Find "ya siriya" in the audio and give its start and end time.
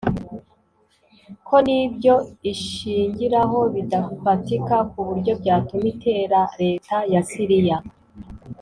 7.13-7.77